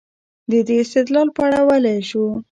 [0.51, 2.23] د دې استدلال په اړه ویلای شو.